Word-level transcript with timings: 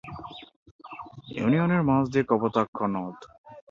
ইউনিয়নের 1.35 1.81
মাঝ 1.89 2.03
দিয়ে 2.13 2.25
কপোতাক্ষ 2.29 2.77
নদ। 2.93 3.17